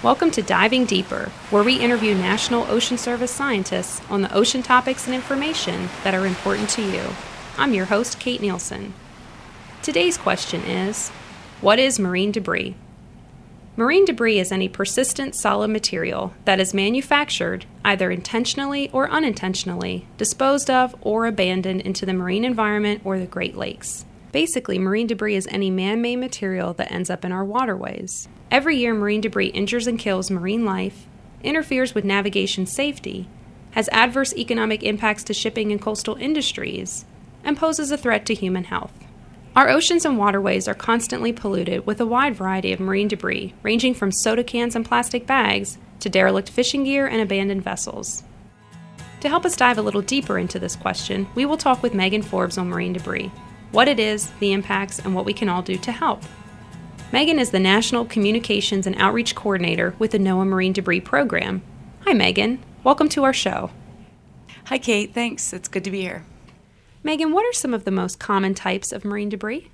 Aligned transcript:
Welcome 0.00 0.30
to 0.30 0.42
Diving 0.42 0.84
Deeper, 0.84 1.32
where 1.50 1.64
we 1.64 1.80
interview 1.80 2.14
National 2.14 2.62
Ocean 2.70 2.96
Service 2.96 3.32
scientists 3.32 4.00
on 4.08 4.22
the 4.22 4.32
ocean 4.32 4.62
topics 4.62 5.06
and 5.06 5.14
information 5.14 5.88
that 6.04 6.14
are 6.14 6.24
important 6.24 6.70
to 6.70 6.82
you. 6.82 7.02
I'm 7.56 7.74
your 7.74 7.86
host, 7.86 8.20
Kate 8.20 8.40
Nielsen. 8.40 8.94
Today's 9.82 10.16
question 10.16 10.60
is 10.60 11.08
What 11.60 11.80
is 11.80 11.98
marine 11.98 12.30
debris? 12.30 12.76
Marine 13.76 14.04
debris 14.04 14.38
is 14.38 14.52
any 14.52 14.68
persistent 14.68 15.34
solid 15.34 15.72
material 15.72 16.32
that 16.44 16.60
is 16.60 16.72
manufactured, 16.72 17.66
either 17.84 18.12
intentionally 18.12 18.88
or 18.92 19.10
unintentionally, 19.10 20.06
disposed 20.16 20.70
of, 20.70 20.94
or 21.00 21.26
abandoned 21.26 21.80
into 21.80 22.06
the 22.06 22.14
marine 22.14 22.44
environment 22.44 23.02
or 23.04 23.18
the 23.18 23.26
Great 23.26 23.56
Lakes. 23.56 24.04
Basically, 24.30 24.78
marine 24.78 25.06
debris 25.06 25.36
is 25.36 25.48
any 25.50 25.70
man 25.70 26.02
made 26.02 26.16
material 26.16 26.74
that 26.74 26.92
ends 26.92 27.08
up 27.08 27.24
in 27.24 27.32
our 27.32 27.44
waterways. 27.44 28.28
Every 28.50 28.76
year, 28.76 28.94
marine 28.94 29.20
debris 29.20 29.48
injures 29.48 29.86
and 29.86 29.98
kills 29.98 30.30
marine 30.30 30.64
life, 30.64 31.06
interferes 31.42 31.94
with 31.94 32.04
navigation 32.04 32.66
safety, 32.66 33.28
has 33.72 33.88
adverse 33.90 34.34
economic 34.34 34.82
impacts 34.82 35.24
to 35.24 35.34
shipping 35.34 35.72
and 35.72 35.80
coastal 35.80 36.16
industries, 36.16 37.04
and 37.44 37.56
poses 37.56 37.90
a 37.90 37.96
threat 37.96 38.26
to 38.26 38.34
human 38.34 38.64
health. 38.64 38.92
Our 39.56 39.70
oceans 39.70 40.04
and 40.04 40.18
waterways 40.18 40.68
are 40.68 40.74
constantly 40.74 41.32
polluted 41.32 41.86
with 41.86 42.00
a 42.00 42.06
wide 42.06 42.36
variety 42.36 42.72
of 42.72 42.80
marine 42.80 43.08
debris, 43.08 43.54
ranging 43.62 43.94
from 43.94 44.12
soda 44.12 44.44
cans 44.44 44.76
and 44.76 44.84
plastic 44.84 45.26
bags 45.26 45.78
to 46.00 46.08
derelict 46.08 46.50
fishing 46.50 46.84
gear 46.84 47.06
and 47.06 47.20
abandoned 47.20 47.62
vessels. 47.62 48.22
To 49.20 49.28
help 49.28 49.44
us 49.44 49.56
dive 49.56 49.78
a 49.78 49.82
little 49.82 50.02
deeper 50.02 50.38
into 50.38 50.60
this 50.60 50.76
question, 50.76 51.26
we 51.34 51.44
will 51.44 51.56
talk 51.56 51.82
with 51.82 51.94
Megan 51.94 52.22
Forbes 52.22 52.56
on 52.56 52.68
marine 52.68 52.92
debris, 52.92 53.32
what 53.72 53.88
it 53.88 54.00
is, 54.00 54.30
the 54.40 54.52
impacts, 54.52 54.98
and 54.98 55.14
what 55.14 55.24
we 55.24 55.32
can 55.32 55.48
all 55.48 55.62
do 55.62 55.76
to 55.78 55.92
help. 55.92 56.22
Megan 57.12 57.38
is 57.38 57.50
the 57.50 57.58
National 57.58 58.04
Communications 58.04 58.86
and 58.86 58.96
Outreach 58.96 59.34
Coordinator 59.34 59.94
with 59.98 60.10
the 60.10 60.18
NOAA 60.18 60.46
Marine 60.46 60.72
Debris 60.72 61.00
Program. 61.00 61.62
Hi, 62.04 62.12
Megan. 62.12 62.62
Welcome 62.84 63.08
to 63.10 63.24
our 63.24 63.32
show. 63.32 63.70
Hi, 64.66 64.78
Kate. 64.78 65.14
Thanks. 65.14 65.52
It's 65.52 65.68
good 65.68 65.84
to 65.84 65.90
be 65.90 66.02
here. 66.02 66.24
Megan, 67.02 67.32
what 67.32 67.46
are 67.46 67.52
some 67.52 67.72
of 67.72 67.84
the 67.84 67.90
most 67.90 68.18
common 68.18 68.54
types 68.54 68.92
of 68.92 69.04
marine 69.04 69.28
debris? 69.28 69.70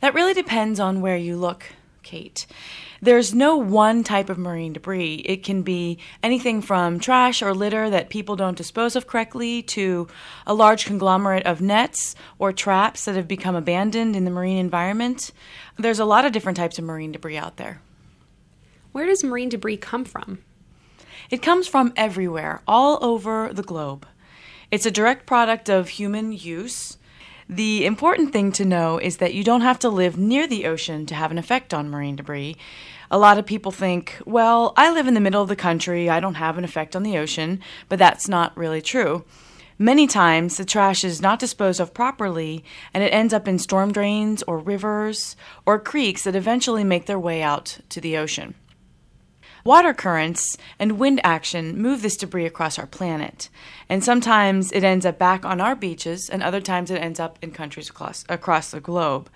That 0.00 0.14
really 0.14 0.34
depends 0.34 0.78
on 0.80 1.00
where 1.00 1.16
you 1.16 1.36
look, 1.36 1.64
Kate. 2.02 2.46
There's 3.00 3.34
no 3.34 3.56
one 3.56 4.04
type 4.04 4.28
of 4.28 4.38
marine 4.38 4.72
debris. 4.72 5.22
It 5.26 5.42
can 5.42 5.62
be 5.62 5.98
anything 6.22 6.62
from 6.62 7.00
trash 7.00 7.42
or 7.42 7.54
litter 7.54 7.88
that 7.90 8.10
people 8.10 8.36
don't 8.36 8.56
dispose 8.56 8.96
of 8.96 9.06
correctly 9.06 9.62
to 9.62 10.08
a 10.46 10.54
large 10.54 10.84
conglomerate 10.86 11.46
of 11.46 11.60
nets 11.60 12.14
or 12.38 12.52
traps 12.52 13.04
that 13.04 13.16
have 13.16 13.28
become 13.28 13.54
abandoned 13.54 14.16
in 14.16 14.24
the 14.24 14.30
marine 14.30 14.58
environment. 14.58 15.32
There's 15.78 15.98
a 15.98 16.04
lot 16.04 16.24
of 16.24 16.32
different 16.32 16.56
types 16.56 16.78
of 16.78 16.84
marine 16.84 17.12
debris 17.12 17.36
out 17.36 17.56
there. 17.56 17.80
Where 18.92 19.06
does 19.06 19.24
marine 19.24 19.48
debris 19.48 19.76
come 19.76 20.04
from? 20.04 20.42
It 21.30 21.42
comes 21.42 21.68
from 21.68 21.92
everywhere, 21.96 22.60
all 22.66 22.98
over 23.02 23.52
the 23.52 23.62
globe. 23.62 24.06
It's 24.70 24.86
a 24.86 24.90
direct 24.90 25.26
product 25.26 25.68
of 25.68 25.90
human 25.90 26.32
use. 26.32 26.96
The 27.52 27.84
important 27.84 28.32
thing 28.32 28.52
to 28.52 28.64
know 28.64 28.98
is 28.98 29.16
that 29.16 29.34
you 29.34 29.42
don't 29.42 29.62
have 29.62 29.80
to 29.80 29.88
live 29.88 30.16
near 30.16 30.46
the 30.46 30.66
ocean 30.66 31.04
to 31.06 31.16
have 31.16 31.32
an 31.32 31.38
effect 31.38 31.74
on 31.74 31.90
marine 31.90 32.14
debris. 32.14 32.56
A 33.10 33.18
lot 33.18 33.38
of 33.38 33.44
people 33.44 33.72
think, 33.72 34.18
well, 34.24 34.72
I 34.76 34.92
live 34.92 35.08
in 35.08 35.14
the 35.14 35.20
middle 35.20 35.42
of 35.42 35.48
the 35.48 35.56
country, 35.56 36.08
I 36.08 36.20
don't 36.20 36.34
have 36.34 36.58
an 36.58 36.62
effect 36.62 36.94
on 36.94 37.02
the 37.02 37.18
ocean, 37.18 37.58
but 37.88 37.98
that's 37.98 38.28
not 38.28 38.56
really 38.56 38.80
true. 38.80 39.24
Many 39.80 40.06
times, 40.06 40.58
the 40.58 40.64
trash 40.64 41.02
is 41.02 41.20
not 41.20 41.40
disposed 41.40 41.80
of 41.80 41.92
properly 41.92 42.62
and 42.94 43.02
it 43.02 43.12
ends 43.12 43.34
up 43.34 43.48
in 43.48 43.58
storm 43.58 43.90
drains 43.90 44.44
or 44.44 44.56
rivers 44.56 45.34
or 45.66 45.80
creeks 45.80 46.22
that 46.22 46.36
eventually 46.36 46.84
make 46.84 47.06
their 47.06 47.18
way 47.18 47.42
out 47.42 47.78
to 47.88 48.00
the 48.00 48.16
ocean. 48.16 48.54
Water 49.64 49.92
currents 49.92 50.56
and 50.78 50.98
wind 50.98 51.20
action 51.24 51.80
move 51.80 52.02
this 52.02 52.16
debris 52.16 52.46
across 52.46 52.78
our 52.78 52.86
planet, 52.86 53.48
and 53.88 54.02
sometimes 54.02 54.72
it 54.72 54.84
ends 54.84 55.04
up 55.04 55.18
back 55.18 55.44
on 55.44 55.60
our 55.60 55.76
beaches, 55.76 56.28
and 56.30 56.42
other 56.42 56.60
times 56.60 56.90
it 56.90 56.96
ends 56.96 57.20
up 57.20 57.38
in 57.42 57.50
countries 57.50 57.90
across, 57.90 58.24
across 58.28 58.70
the 58.70 58.80
globe. 58.80 59.28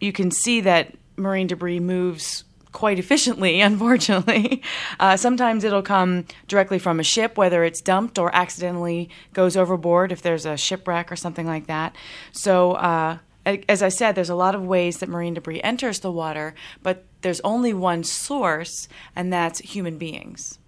You 0.00 0.12
can 0.12 0.30
see 0.30 0.60
that 0.62 0.94
marine 1.16 1.46
debris 1.46 1.80
moves 1.80 2.44
quite 2.72 2.98
efficiently, 2.98 3.60
unfortunately. 3.70 4.62
Uh, 5.00 5.16
sometimes 5.16 5.64
it'll 5.64 5.82
come 5.82 6.26
directly 6.46 6.78
from 6.78 7.00
a 7.00 7.02
ship, 7.02 7.38
whether 7.38 7.64
it's 7.64 7.80
dumped 7.80 8.18
or 8.18 8.34
accidentally 8.34 9.08
goes 9.32 9.56
overboard 9.56 10.12
if 10.12 10.22
there's 10.22 10.44
a 10.44 10.56
shipwreck 10.56 11.10
or 11.10 11.16
something 11.16 11.46
like 11.46 11.66
that. 11.66 11.96
So, 12.32 12.72
uh, 12.72 13.18
as 13.46 13.82
I 13.82 13.88
said, 13.88 14.14
there's 14.14 14.30
a 14.30 14.34
lot 14.34 14.54
of 14.54 14.64
ways 14.64 14.98
that 14.98 15.08
marine 15.08 15.34
debris 15.34 15.60
enters 15.62 16.00
the 16.00 16.10
water, 16.10 16.54
but 16.82 17.04
there's 17.22 17.40
only 17.40 17.72
one 17.72 18.02
source, 18.04 18.88
and 19.14 19.32
that's 19.32 19.60
human 19.60 19.98
beings. 19.98 20.58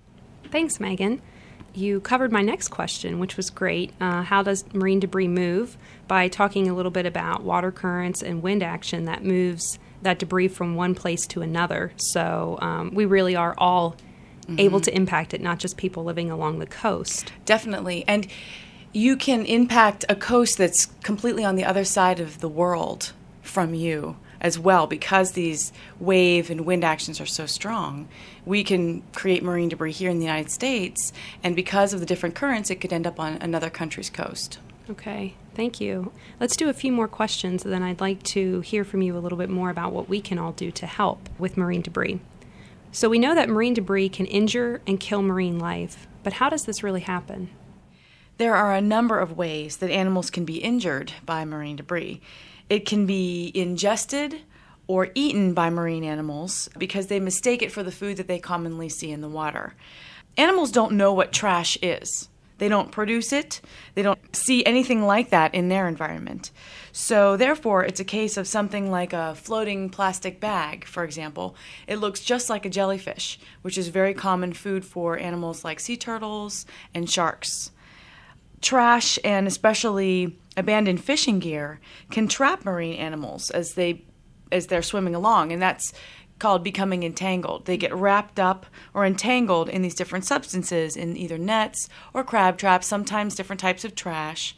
Thanks, 0.50 0.78
Megan. 0.78 1.20
You 1.74 2.00
covered 2.00 2.32
my 2.32 2.42
next 2.42 2.68
question, 2.68 3.18
which 3.18 3.36
was 3.36 3.50
great. 3.50 3.92
Uh, 4.00 4.22
how 4.22 4.42
does 4.42 4.64
marine 4.72 5.00
debris 5.00 5.28
move? 5.28 5.76
By 6.06 6.28
talking 6.28 6.68
a 6.68 6.74
little 6.74 6.90
bit 6.90 7.04
about 7.04 7.42
water 7.42 7.70
currents 7.70 8.22
and 8.22 8.42
wind 8.42 8.62
action 8.62 9.04
that 9.04 9.22
moves 9.22 9.78
that 10.02 10.18
debris 10.18 10.48
from 10.48 10.74
one 10.74 10.94
place 10.94 11.26
to 11.26 11.42
another. 11.42 11.92
So 11.96 12.58
um, 12.62 12.94
we 12.94 13.04
really 13.04 13.36
are 13.36 13.54
all 13.58 13.96
mm-hmm. 14.42 14.58
able 14.58 14.80
to 14.80 14.94
impact 14.94 15.34
it, 15.34 15.40
not 15.40 15.58
just 15.58 15.76
people 15.76 16.04
living 16.04 16.30
along 16.30 16.58
the 16.60 16.66
coast. 16.66 17.32
Definitely. 17.44 18.04
And 18.08 18.26
you 18.92 19.16
can 19.16 19.44
impact 19.44 20.04
a 20.08 20.14
coast 20.14 20.58
that's 20.58 20.86
completely 21.02 21.44
on 21.44 21.56
the 21.56 21.64
other 21.64 21.84
side 21.84 22.20
of 22.20 22.40
the 22.40 22.48
world 22.48 23.12
from 23.42 23.74
you 23.74 24.16
as 24.40 24.58
well 24.58 24.86
because 24.86 25.32
these 25.32 25.72
wave 25.98 26.50
and 26.50 26.62
wind 26.62 26.84
actions 26.84 27.20
are 27.20 27.26
so 27.26 27.46
strong. 27.46 28.08
We 28.44 28.64
can 28.64 29.02
create 29.12 29.42
marine 29.42 29.68
debris 29.68 29.92
here 29.92 30.10
in 30.10 30.18
the 30.18 30.24
United 30.24 30.50
States, 30.50 31.12
and 31.42 31.56
because 31.56 31.92
of 31.92 32.00
the 32.00 32.06
different 32.06 32.34
currents, 32.34 32.70
it 32.70 32.76
could 32.76 32.92
end 32.92 33.06
up 33.06 33.18
on 33.18 33.34
another 33.34 33.70
country's 33.70 34.10
coast. 34.10 34.58
Okay, 34.90 35.34
thank 35.54 35.80
you. 35.80 36.12
Let's 36.40 36.56
do 36.56 36.70
a 36.70 36.74
few 36.74 36.92
more 36.92 37.08
questions, 37.08 37.64
and 37.64 37.72
then 37.72 37.82
I'd 37.82 38.00
like 38.00 38.22
to 38.24 38.60
hear 38.60 38.84
from 38.84 39.02
you 39.02 39.16
a 39.16 39.20
little 39.20 39.38
bit 39.38 39.50
more 39.50 39.70
about 39.70 39.92
what 39.92 40.08
we 40.08 40.20
can 40.20 40.38
all 40.38 40.52
do 40.52 40.70
to 40.70 40.86
help 40.86 41.28
with 41.38 41.56
marine 41.56 41.82
debris. 41.82 42.20
So, 42.90 43.10
we 43.10 43.18
know 43.18 43.34
that 43.34 43.50
marine 43.50 43.74
debris 43.74 44.08
can 44.08 44.24
injure 44.24 44.80
and 44.86 44.98
kill 44.98 45.20
marine 45.20 45.58
life, 45.58 46.06
but 46.22 46.34
how 46.34 46.48
does 46.48 46.64
this 46.64 46.82
really 46.82 47.02
happen? 47.02 47.50
There 48.38 48.54
are 48.54 48.72
a 48.72 48.80
number 48.80 49.18
of 49.18 49.36
ways 49.36 49.78
that 49.78 49.90
animals 49.90 50.30
can 50.30 50.44
be 50.44 50.58
injured 50.58 51.12
by 51.26 51.44
marine 51.44 51.74
debris. 51.74 52.20
It 52.70 52.86
can 52.86 53.04
be 53.04 53.50
ingested 53.52 54.42
or 54.86 55.08
eaten 55.16 55.54
by 55.54 55.70
marine 55.70 56.04
animals 56.04 56.70
because 56.78 57.08
they 57.08 57.18
mistake 57.18 57.62
it 57.62 57.72
for 57.72 57.82
the 57.82 57.90
food 57.90 58.16
that 58.16 58.28
they 58.28 58.38
commonly 58.38 58.88
see 58.88 59.10
in 59.10 59.22
the 59.22 59.28
water. 59.28 59.74
Animals 60.36 60.70
don't 60.70 60.92
know 60.92 61.12
what 61.12 61.32
trash 61.32 61.76
is. 61.82 62.28
They 62.58 62.68
don't 62.68 62.92
produce 62.92 63.32
it. 63.32 63.60
They 63.96 64.02
don't 64.02 64.36
see 64.36 64.64
anything 64.64 65.02
like 65.04 65.30
that 65.30 65.52
in 65.52 65.68
their 65.68 65.88
environment. 65.88 66.52
So, 66.92 67.36
therefore, 67.36 67.84
it's 67.84 68.00
a 68.00 68.04
case 68.04 68.36
of 68.36 68.46
something 68.46 68.88
like 68.88 69.12
a 69.12 69.34
floating 69.34 69.90
plastic 69.90 70.38
bag, 70.38 70.84
for 70.84 71.02
example. 71.02 71.56
It 71.88 71.96
looks 71.96 72.20
just 72.20 72.48
like 72.48 72.64
a 72.64 72.70
jellyfish, 72.70 73.40
which 73.62 73.76
is 73.76 73.88
very 73.88 74.14
common 74.14 74.52
food 74.52 74.84
for 74.84 75.18
animals 75.18 75.64
like 75.64 75.80
sea 75.80 75.96
turtles 75.96 76.66
and 76.94 77.10
sharks. 77.10 77.72
Trash 78.60 79.18
and 79.24 79.46
especially 79.46 80.38
abandoned 80.56 81.02
fishing 81.02 81.38
gear 81.38 81.80
can 82.10 82.26
trap 82.26 82.64
marine 82.64 82.98
animals 82.98 83.50
as 83.50 83.74
they 83.74 84.04
as 84.50 84.66
they're 84.66 84.82
swimming 84.82 85.14
along 85.14 85.52
and 85.52 85.60
that's 85.60 85.92
called 86.38 86.62
becoming 86.62 87.02
entangled. 87.02 87.66
They 87.66 87.76
get 87.76 87.94
wrapped 87.94 88.38
up 88.38 88.66
or 88.94 89.04
entangled 89.04 89.68
in 89.68 89.82
these 89.82 89.94
different 89.94 90.24
substances 90.24 90.96
in 90.96 91.16
either 91.16 91.38
nets 91.38 91.88
or 92.14 92.24
crab 92.24 92.56
traps, 92.56 92.86
sometimes 92.86 93.34
different 93.34 93.60
types 93.60 93.84
of 93.84 93.94
trash. 93.94 94.56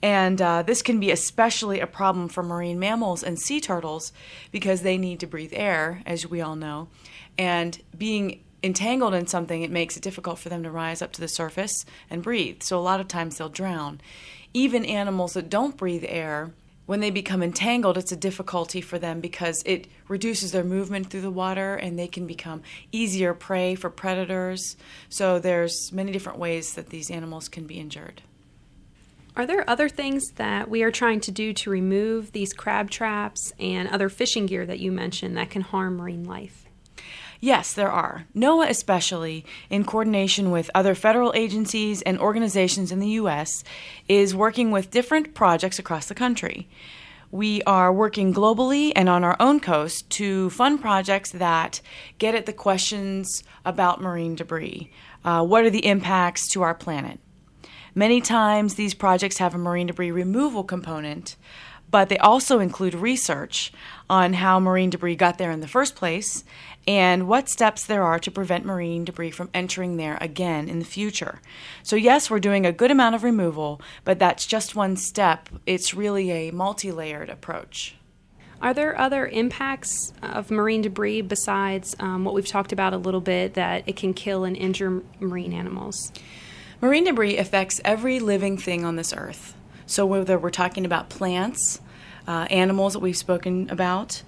And 0.00 0.40
uh, 0.40 0.62
this 0.62 0.80
can 0.80 1.00
be 1.00 1.10
especially 1.10 1.80
a 1.80 1.86
problem 1.86 2.28
for 2.28 2.42
marine 2.42 2.78
mammals 2.78 3.22
and 3.22 3.38
sea 3.38 3.60
turtles 3.60 4.12
because 4.52 4.82
they 4.82 4.96
need 4.96 5.20
to 5.20 5.26
breathe 5.26 5.52
air, 5.52 6.02
as 6.06 6.26
we 6.26 6.40
all 6.40 6.54
know. 6.54 6.88
And 7.36 7.80
being 7.96 8.44
entangled 8.62 9.14
in 9.14 9.26
something, 9.26 9.62
it 9.62 9.70
makes 9.70 9.96
it 9.96 10.02
difficult 10.02 10.38
for 10.38 10.48
them 10.48 10.62
to 10.62 10.70
rise 10.70 11.02
up 11.02 11.12
to 11.12 11.20
the 11.20 11.28
surface 11.28 11.84
and 12.10 12.22
breathe. 12.22 12.62
So 12.62 12.78
a 12.78 12.80
lot 12.80 13.00
of 13.00 13.08
times 13.08 13.38
they'll 13.38 13.48
drown. 13.48 14.00
Even 14.54 14.84
animals 14.84 15.34
that 15.34 15.50
don't 15.50 15.76
breathe 15.76 16.04
air 16.06 16.52
when 16.88 17.00
they 17.00 17.10
become 17.10 17.42
entangled, 17.42 17.98
it's 17.98 18.12
a 18.12 18.16
difficulty 18.16 18.80
for 18.80 18.98
them 18.98 19.20
because 19.20 19.62
it 19.66 19.88
reduces 20.08 20.52
their 20.52 20.64
movement 20.64 21.10
through 21.10 21.20
the 21.20 21.30
water 21.30 21.74
and 21.74 21.98
they 21.98 22.08
can 22.08 22.26
become 22.26 22.62
easier 22.92 23.34
prey 23.34 23.74
for 23.74 23.90
predators. 23.90 24.74
So 25.10 25.38
there's 25.38 25.92
many 25.92 26.12
different 26.12 26.38
ways 26.38 26.72
that 26.74 26.88
these 26.88 27.10
animals 27.10 27.46
can 27.46 27.66
be 27.66 27.78
injured. 27.78 28.22
Are 29.36 29.44
there 29.44 29.68
other 29.68 29.90
things 29.90 30.30
that 30.36 30.70
we 30.70 30.82
are 30.82 30.90
trying 30.90 31.20
to 31.20 31.30
do 31.30 31.52
to 31.52 31.68
remove 31.68 32.32
these 32.32 32.54
crab 32.54 32.88
traps 32.90 33.52
and 33.60 33.86
other 33.90 34.08
fishing 34.08 34.46
gear 34.46 34.64
that 34.64 34.80
you 34.80 34.90
mentioned 34.90 35.36
that 35.36 35.50
can 35.50 35.60
harm 35.60 35.98
marine 35.98 36.24
life? 36.24 36.67
Yes, 37.40 37.72
there 37.72 37.90
are. 37.90 38.26
NOAA, 38.34 38.68
especially, 38.68 39.44
in 39.70 39.84
coordination 39.84 40.50
with 40.50 40.70
other 40.74 40.94
federal 40.96 41.32
agencies 41.36 42.02
and 42.02 42.18
organizations 42.18 42.90
in 42.90 42.98
the 42.98 43.10
U.S., 43.10 43.62
is 44.08 44.34
working 44.34 44.72
with 44.72 44.90
different 44.90 45.34
projects 45.34 45.78
across 45.78 46.06
the 46.06 46.14
country. 46.14 46.68
we 47.30 47.62
are 47.62 47.92
working 47.92 48.32
globally 48.32 48.92
and 48.96 49.08
on 49.08 49.22
our 49.22 49.36
own 49.38 49.60
coast 49.60 50.08
to 50.10 50.48
fund 50.50 50.80
projects 50.80 51.30
that 51.32 51.80
get 52.18 52.34
at 52.34 52.46
the 52.46 52.52
questions 52.52 53.44
about 53.64 54.00
marine 54.00 54.34
debris. 54.34 54.90
Uh, 55.24 55.44
what 55.44 55.64
are 55.64 55.70
the 55.70 55.84
impacts 55.86 56.48
to 56.48 56.62
our 56.62 56.74
planet? 56.74 57.20
Many 57.94 58.20
times, 58.20 58.74
these 58.74 58.94
projects 58.94 59.38
have 59.38 59.54
a 59.54 59.58
marine 59.58 59.88
debris 59.88 60.10
removal 60.10 60.62
component, 60.64 61.36
but 61.90 62.08
they 62.08 62.18
also 62.18 62.60
include 62.60 62.94
research 62.94 63.72
on 64.10 64.34
how 64.34 64.60
marine 64.60 64.90
debris 64.90 65.16
got 65.16 65.38
there 65.38 65.50
in 65.50 65.60
the 65.60 65.68
first 65.68 65.94
place 65.96 66.44
and 66.86 67.28
what 67.28 67.50
steps 67.50 67.84
there 67.84 68.02
are 68.02 68.18
to 68.18 68.30
prevent 68.30 68.64
marine 68.64 69.04
debris 69.04 69.30
from 69.30 69.50
entering 69.52 69.98
there 69.98 70.16
again 70.20 70.68
in 70.68 70.78
the 70.78 70.84
future. 70.84 71.40
So, 71.82 71.96
yes, 71.96 72.30
we're 72.30 72.38
doing 72.38 72.64
a 72.64 72.72
good 72.72 72.90
amount 72.90 73.14
of 73.14 73.22
removal, 73.22 73.80
but 74.04 74.18
that's 74.18 74.46
just 74.46 74.74
one 74.74 74.96
step. 74.96 75.50
It's 75.66 75.92
really 75.92 76.30
a 76.30 76.50
multi 76.50 76.90
layered 76.90 77.28
approach. 77.28 77.94
Are 78.60 78.74
there 78.74 78.98
other 78.98 79.26
impacts 79.26 80.12
of 80.22 80.50
marine 80.50 80.82
debris 80.82 81.20
besides 81.20 81.94
um, 82.00 82.24
what 82.24 82.34
we've 82.34 82.46
talked 82.46 82.72
about 82.72 82.92
a 82.92 82.98
little 82.98 83.20
bit 83.20 83.54
that 83.54 83.84
it 83.86 83.96
can 83.96 84.14
kill 84.14 84.44
and 84.44 84.56
injure 84.56 85.02
marine 85.20 85.52
animals? 85.52 86.10
Marine 86.80 87.04
debris 87.04 87.36
affects 87.36 87.80
every 87.84 88.18
living 88.18 88.56
thing 88.56 88.84
on 88.84 88.96
this 88.96 89.12
earth. 89.12 89.54
So, 89.88 90.04
whether 90.04 90.38
we're 90.38 90.50
talking 90.50 90.84
about 90.84 91.08
plants, 91.08 91.80
uh, 92.26 92.46
animals 92.50 92.92
that 92.92 92.98
we've 92.98 93.16
spoken 93.16 93.68
about, 93.70 94.22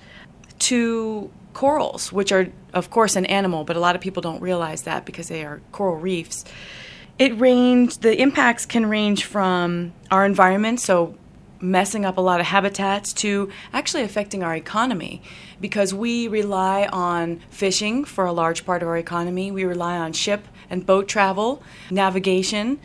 to 0.61 1.31
corals, 1.53 2.11
which 2.11 2.33
are, 2.33 2.49
of 2.73 2.91
course, 2.91 3.15
an 3.15 3.27
animal, 3.27 3.65
but 3.65 3.77
a 3.77 3.81
lot 3.81 3.95
of 3.95 4.01
people 4.01 4.23
don't 4.23 4.41
realize 4.41 4.83
that 4.83 5.05
because 5.05 5.29
they 5.29 5.45
are 5.45 5.61
coral 5.71 5.97
reefs. 5.97 6.47
It 7.19 7.39
range, 7.39 7.99
the 7.99 8.19
impacts 8.19 8.65
can 8.65 8.87
range 8.87 9.27
from 9.27 9.93
our 10.11 10.25
environment, 10.25 10.81
so 10.81 11.15
messing 11.61 12.07
up 12.07 12.17
a 12.17 12.23
lot 12.23 12.41
of 12.41 12.47
habitats, 12.47 13.13
to 13.13 13.51
actually 13.75 14.03
affecting 14.03 14.43
our 14.43 14.57
economy 14.57 15.23
because 15.61 15.93
we 15.93 16.27
rely 16.27 16.89
on 16.91 17.41
fishing 17.51 18.05
for 18.05 18.25
a 18.25 18.33
large 18.33 18.65
part 18.65 18.83
of 18.83 18.89
our 18.89 18.97
economy. 18.97 19.53
We 19.53 19.65
rely 19.65 19.99
on 19.99 20.15
ship 20.15 20.47
and 20.71 20.87
boat 20.87 21.07
travel, 21.07 21.63
navigation. 21.91 22.81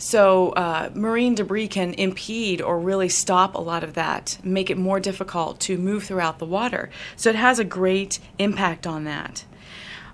So, 0.00 0.50
uh, 0.50 0.90
marine 0.94 1.34
debris 1.34 1.66
can 1.66 1.92
impede 1.94 2.62
or 2.62 2.78
really 2.78 3.08
stop 3.08 3.56
a 3.56 3.60
lot 3.60 3.82
of 3.82 3.94
that, 3.94 4.38
make 4.44 4.70
it 4.70 4.78
more 4.78 5.00
difficult 5.00 5.58
to 5.60 5.76
move 5.76 6.04
throughout 6.04 6.38
the 6.38 6.46
water. 6.46 6.88
So, 7.16 7.30
it 7.30 7.36
has 7.36 7.58
a 7.58 7.64
great 7.64 8.20
impact 8.38 8.86
on 8.86 9.02
that. 9.04 9.44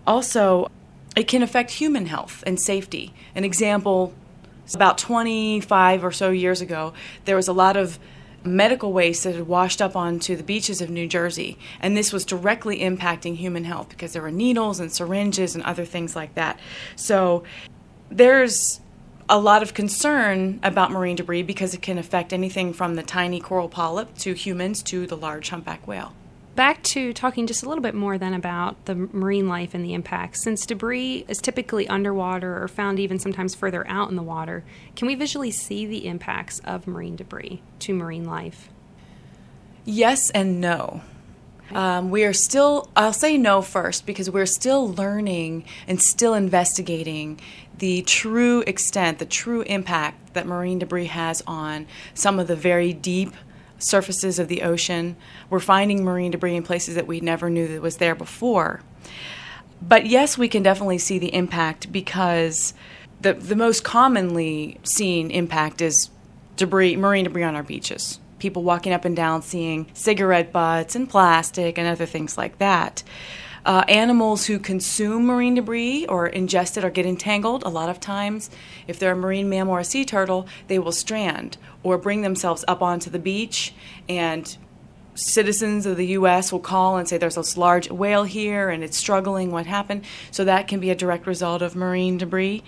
Also, 0.06 0.70
it 1.14 1.28
can 1.28 1.42
affect 1.42 1.72
human 1.72 2.06
health 2.06 2.42
and 2.46 2.58
safety. 2.58 3.12
An 3.34 3.44
example 3.44 4.14
about 4.74 4.96
25 4.96 6.02
or 6.02 6.12
so 6.12 6.30
years 6.30 6.62
ago, 6.62 6.94
there 7.26 7.36
was 7.36 7.48
a 7.48 7.52
lot 7.52 7.76
of 7.76 7.98
medical 8.42 8.92
waste 8.92 9.24
that 9.24 9.34
had 9.34 9.46
washed 9.46 9.80
up 9.80 9.96
onto 9.96 10.36
the 10.36 10.42
beaches 10.42 10.80
of 10.80 10.90
New 10.90 11.06
Jersey. 11.06 11.58
And 11.80 11.96
this 11.96 12.12
was 12.12 12.24
directly 12.24 12.80
impacting 12.80 13.36
human 13.36 13.64
health 13.64 13.90
because 13.90 14.12
there 14.12 14.22
were 14.22 14.30
needles 14.30 14.80
and 14.80 14.92
syringes 14.92 15.54
and 15.54 15.64
other 15.64 15.84
things 15.84 16.14
like 16.16 16.34
that. 16.34 16.58
So 16.96 17.44
there's 18.10 18.80
a 19.28 19.38
lot 19.38 19.62
of 19.62 19.74
concern 19.74 20.60
about 20.62 20.90
marine 20.90 21.16
debris 21.16 21.42
because 21.42 21.74
it 21.74 21.82
can 21.82 21.98
affect 21.98 22.32
anything 22.32 22.72
from 22.72 22.94
the 22.94 23.02
tiny 23.02 23.40
coral 23.40 23.68
polyp 23.68 24.16
to 24.18 24.34
humans 24.34 24.82
to 24.82 25.06
the 25.06 25.16
large 25.16 25.48
humpback 25.48 25.86
whale. 25.86 26.12
Back 26.54 26.84
to 26.84 27.12
talking 27.12 27.48
just 27.48 27.64
a 27.64 27.68
little 27.68 27.82
bit 27.82 27.94
more 27.94 28.16
then 28.16 28.32
about 28.32 28.84
the 28.84 28.94
marine 28.94 29.48
life 29.48 29.74
and 29.74 29.84
the 29.84 29.94
impacts. 29.94 30.44
Since 30.44 30.66
debris 30.66 31.24
is 31.26 31.38
typically 31.38 31.88
underwater 31.88 32.62
or 32.62 32.68
found 32.68 33.00
even 33.00 33.18
sometimes 33.18 33.56
further 33.56 33.84
out 33.88 34.08
in 34.08 34.14
the 34.16 34.22
water, 34.22 34.62
can 34.94 35.08
we 35.08 35.16
visually 35.16 35.50
see 35.50 35.84
the 35.84 36.06
impacts 36.06 36.60
of 36.60 36.86
marine 36.86 37.16
debris 37.16 37.60
to 37.80 37.94
marine 37.94 38.24
life? 38.24 38.68
Yes 39.84 40.30
and 40.30 40.60
no. 40.60 41.02
Um, 41.72 42.10
we 42.10 42.24
are 42.24 42.32
still, 42.32 42.90
I'll 42.94 43.12
say 43.12 43.38
no 43.38 43.62
first 43.62 44.06
because 44.06 44.30
we're 44.30 44.46
still 44.46 44.92
learning 44.92 45.64
and 45.88 46.00
still 46.00 46.34
investigating 46.34 47.40
the 47.78 48.02
true 48.02 48.62
extent, 48.62 49.18
the 49.18 49.26
true 49.26 49.62
impact 49.62 50.34
that 50.34 50.46
marine 50.46 50.78
debris 50.78 51.06
has 51.06 51.42
on 51.46 51.86
some 52.12 52.38
of 52.38 52.46
the 52.46 52.56
very 52.56 52.92
deep 52.92 53.32
surfaces 53.78 54.38
of 54.38 54.48
the 54.48 54.62
ocean. 54.62 55.16
We're 55.50 55.60
finding 55.60 56.04
marine 56.04 56.30
debris 56.30 56.56
in 56.56 56.62
places 56.62 56.94
that 56.94 57.06
we 57.06 57.20
never 57.20 57.50
knew 57.50 57.66
that 57.68 57.82
was 57.82 57.96
there 57.96 58.14
before. 58.14 58.82
But 59.82 60.06
yes, 60.06 60.38
we 60.38 60.48
can 60.48 60.62
definitely 60.62 60.98
see 60.98 61.18
the 61.18 61.34
impact 61.34 61.90
because 61.92 62.74
the, 63.20 63.34
the 63.34 63.56
most 63.56 63.84
commonly 63.84 64.78
seen 64.84 65.30
impact 65.30 65.80
is 65.82 66.10
debris, 66.56 66.96
marine 66.96 67.24
debris 67.24 67.42
on 67.42 67.56
our 67.56 67.62
beaches 67.62 68.20
people 68.44 68.62
walking 68.62 68.92
up 68.92 69.06
and 69.06 69.16
down 69.16 69.40
seeing 69.40 69.86
cigarette 69.94 70.52
butts 70.52 70.94
and 70.94 71.08
plastic 71.08 71.78
and 71.78 71.88
other 71.88 72.04
things 72.04 72.36
like 72.36 72.58
that. 72.58 73.02
Uh, 73.64 73.82
animals 73.88 74.44
who 74.44 74.58
consume 74.58 75.24
marine 75.24 75.54
debris 75.54 76.04
or 76.10 76.28
ingest 76.28 76.76
it 76.76 76.84
or 76.84 76.90
get 76.90 77.06
entangled, 77.06 77.62
a 77.62 77.70
lot 77.70 77.88
of 77.88 77.98
times, 77.98 78.50
if 78.86 78.98
they're 78.98 79.12
a 79.12 79.16
marine 79.16 79.48
mammal 79.48 79.76
or 79.76 79.80
a 79.80 79.84
sea 79.84 80.04
turtle, 80.04 80.46
they 80.68 80.78
will 80.78 80.92
strand 80.92 81.56
or 81.82 81.96
bring 81.96 82.20
themselves 82.20 82.66
up 82.68 82.82
onto 82.82 83.08
the 83.08 83.18
beach 83.18 83.72
and 84.10 84.58
citizens 85.14 85.86
of 85.86 85.96
the 85.96 86.08
U.S. 86.08 86.52
will 86.52 86.60
call 86.60 86.98
and 86.98 87.08
say 87.08 87.16
there's 87.16 87.36
this 87.36 87.56
large 87.56 87.90
whale 87.90 88.24
here 88.24 88.68
and 88.68 88.84
it's 88.84 88.98
struggling, 88.98 89.50
what 89.52 89.64
happened? 89.64 90.04
So 90.30 90.44
that 90.44 90.68
can 90.68 90.80
be 90.80 90.90
a 90.90 90.94
direct 90.94 91.26
result 91.26 91.62
of 91.62 91.74
marine 91.74 92.18
debris. 92.18 92.62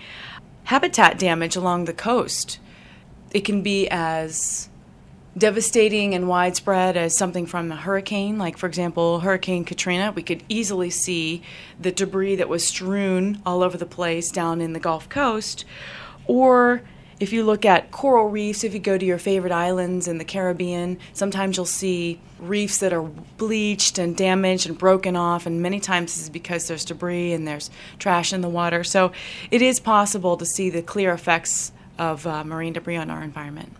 Habitat 0.63 1.19
damage 1.19 1.55
along 1.55 1.85
the 1.85 1.93
coast. 1.93 2.57
It 3.31 3.41
can 3.41 3.61
be 3.61 3.87
as 3.89 4.69
devastating 5.37 6.15
and 6.15 6.27
widespread 6.27 6.97
as 6.97 7.15
something 7.15 7.45
from 7.45 7.71
a 7.71 7.75
hurricane, 7.75 8.37
like, 8.37 8.57
for 8.57 8.65
example, 8.65 9.19
Hurricane 9.19 9.65
Katrina. 9.65 10.11
We 10.11 10.23
could 10.23 10.43
easily 10.49 10.89
see 10.89 11.43
the 11.79 11.91
debris 11.91 12.35
that 12.37 12.49
was 12.49 12.65
strewn 12.65 13.41
all 13.45 13.61
over 13.61 13.77
the 13.77 13.85
place 13.85 14.31
down 14.31 14.61
in 14.61 14.73
the 14.73 14.79
Gulf 14.79 15.09
Coast. 15.09 15.65
Or 16.25 16.81
if 17.19 17.33
you 17.33 17.43
look 17.43 17.65
at 17.65 17.91
coral 17.91 18.29
reefs, 18.29 18.63
if 18.63 18.73
you 18.73 18.79
go 18.79 18.97
to 18.97 19.05
your 19.05 19.17
favorite 19.17 19.51
islands 19.51 20.07
in 20.07 20.17
the 20.17 20.25
Caribbean, 20.25 20.99
sometimes 21.13 21.57
you'll 21.57 21.65
see 21.65 22.19
reefs 22.39 22.77
that 22.79 22.93
are 22.93 23.03
bleached 23.03 23.97
and 23.97 24.15
damaged 24.15 24.67
and 24.67 24.77
broken 24.77 25.15
off, 25.15 25.45
and 25.45 25.61
many 25.61 25.79
times 25.79 26.13
this 26.13 26.23
is 26.23 26.29
because 26.29 26.67
there's 26.67 26.85
debris 26.85 27.33
and 27.33 27.47
there's 27.47 27.69
trash 27.99 28.33
in 28.33 28.41
the 28.41 28.49
water. 28.49 28.83
So 28.83 29.11
it 29.51 29.61
is 29.61 29.79
possible 29.79 30.37
to 30.37 30.45
see 30.45 30.69
the 30.69 30.81
clear 30.81 31.11
effects 31.11 31.71
of 31.97 32.27
uh, 32.27 32.43
marine 32.43 32.73
debris 32.73 32.97
on 32.97 33.09
our 33.09 33.23
environment. 33.23 33.73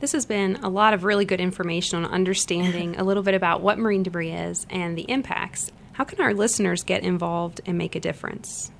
This 0.00 0.12
has 0.12 0.24
been 0.24 0.56
a 0.56 0.70
lot 0.70 0.94
of 0.94 1.04
really 1.04 1.26
good 1.26 1.40
information 1.40 2.02
on 2.02 2.10
understanding 2.10 2.98
a 2.98 3.04
little 3.04 3.22
bit 3.22 3.34
about 3.34 3.60
what 3.60 3.78
marine 3.78 4.02
debris 4.02 4.32
is 4.32 4.66
and 4.70 4.96
the 4.96 5.02
impacts. 5.02 5.70
How 5.92 6.04
can 6.04 6.22
our 6.22 6.32
listeners 6.32 6.82
get 6.82 7.02
involved 7.02 7.60
and 7.66 7.76
make 7.76 7.94
a 7.94 8.00
difference? 8.00 8.70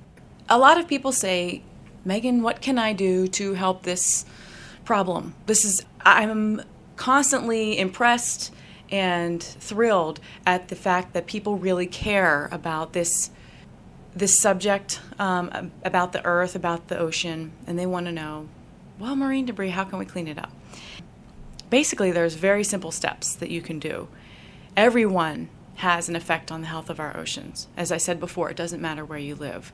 A 0.49 0.57
lot 0.57 0.79
of 0.79 0.87
people 0.87 1.11
say, 1.11 1.61
Megan, 2.03 2.41
what 2.41 2.59
can 2.59 2.79
I 2.79 2.93
do 2.93 3.27
to 3.27 3.53
help 3.53 3.83
this 3.83 4.25
problem? 4.83 5.35
This 5.45 5.63
is, 5.63 5.85
I'm 6.03 6.63
constantly 6.95 7.77
impressed 7.77 8.51
and 8.89 9.43
thrilled 9.43 10.19
at 10.47 10.69
the 10.69 10.75
fact 10.75 11.13
that 11.13 11.27
people 11.27 11.55
really 11.55 11.85
care 11.87 12.49
about 12.51 12.93
this 12.93 13.29
this 14.13 14.37
subject 14.37 14.99
um, 15.19 15.71
about 15.85 16.11
the 16.11 16.25
earth, 16.25 16.53
about 16.53 16.89
the 16.89 16.99
ocean, 16.99 17.53
and 17.65 17.79
they 17.79 17.85
want 17.85 18.07
to 18.07 18.11
know, 18.11 18.49
well, 18.99 19.15
marine 19.15 19.45
debris, 19.45 19.69
how 19.69 19.85
can 19.85 19.99
we 19.99 20.05
clean 20.05 20.27
it 20.27 20.37
up? 20.37 20.51
Basically, 21.71 22.11
there's 22.11 22.35
very 22.35 22.63
simple 22.63 22.91
steps 22.91 23.33
that 23.33 23.49
you 23.49 23.61
can 23.63 23.79
do. 23.79 24.07
Everyone 24.77 25.49
has 25.77 26.07
an 26.07 26.15
effect 26.15 26.51
on 26.51 26.61
the 26.61 26.67
health 26.67 26.91
of 26.91 26.99
our 26.99 27.17
oceans. 27.17 27.67
As 27.75 27.91
I 27.91 27.97
said 27.97 28.19
before, 28.19 28.51
it 28.51 28.57
doesn't 28.57 28.81
matter 28.81 29.03
where 29.03 29.17
you 29.17 29.33
live. 29.33 29.73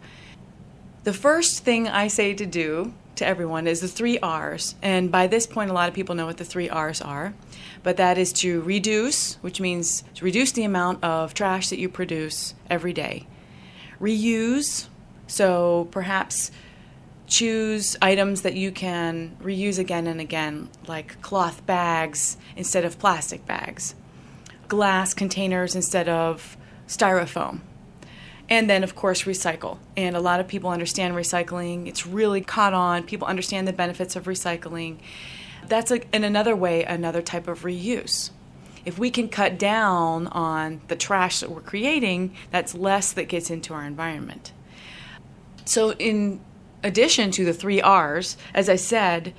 The 1.04 1.12
first 1.12 1.66
thing 1.66 1.90
I 1.90 2.08
say 2.08 2.34
to 2.34 2.46
do 2.46 2.94
to 3.16 3.26
everyone 3.26 3.68
is 3.68 3.82
the 3.82 3.88
three 3.88 4.18
R's. 4.20 4.76
And 4.82 5.12
by 5.12 5.28
this 5.28 5.48
point, 5.48 5.70
a 5.70 5.74
lot 5.74 5.90
of 5.90 5.96
people 5.96 6.16
know 6.16 6.26
what 6.26 6.38
the 6.38 6.46
three 6.46 6.70
R's 6.70 7.02
are. 7.02 7.34
But 7.84 7.98
that 7.98 8.18
is 8.18 8.32
to 8.34 8.62
reduce, 8.62 9.36
which 9.36 9.60
means 9.60 10.04
to 10.16 10.26
reduce 10.26 10.52
the 10.52 10.64
amount 10.64 11.04
of 11.04 11.34
trash 11.34 11.70
that 11.70 11.80
you 11.80 11.90
produce 11.90 12.54
every 12.70 12.94
day. 12.94 13.28
Reuse, 14.00 14.88
so 15.28 15.88
perhaps 15.92 16.52
choose 17.28 17.98
items 18.02 18.42
that 18.42 18.56
you 18.56 18.72
can 18.72 19.36
reuse 19.42 19.78
again 19.78 20.08
and 20.08 20.20
again, 20.20 20.70
like 20.88 21.22
cloth 21.22 21.66
bags 21.66 22.38
instead 22.56 22.86
of 22.86 22.98
plastic 22.98 23.46
bags, 23.46 23.94
glass 24.68 25.14
containers 25.14 25.76
instead 25.76 26.08
of 26.10 26.58
styrofoam. 26.88 27.60
And 28.50 28.70
then, 28.70 28.84
of 28.84 28.96
course, 28.96 29.24
recycle. 29.24 29.78
And 29.98 30.16
a 30.16 30.22
lot 30.22 30.40
of 30.40 30.48
people 30.48 30.70
understand 30.70 31.14
recycling. 31.16 31.88
It's 31.88 32.08
really 32.08 32.40
caught 32.40 32.74
on. 32.74 33.04
People 33.04 33.28
understand 33.28 33.68
the 33.68 33.74
benefits 33.74 34.16
of 34.16 34.24
recycling. 34.24 35.00
That's, 35.68 35.92
a, 35.92 36.02
in 36.16 36.24
another 36.24 36.56
way, 36.56 36.86
another 36.86 37.22
type 37.22 37.50
of 37.50 37.64
reuse. 37.64 38.32
If 38.86 38.98
we 38.98 39.12
can 39.12 39.28
cut 39.28 39.60
down 39.60 40.28
on 40.28 40.80
the 40.88 40.96
trash 40.96 41.42
that 41.42 41.52
we're 41.52 41.60
creating, 41.60 42.34
that's 42.52 42.74
less 42.74 43.12
that 43.12 43.26
gets 43.26 43.50
into 43.50 43.74
our 43.74 43.84
environment. 43.84 44.54
So, 45.66 45.92
in 45.92 46.40
addition 46.88 47.32
to 47.32 47.46
the 47.46 47.54
three 47.54 47.82
R's, 47.82 48.38
as 48.54 48.70
I 48.70 48.76
said, 48.76 49.34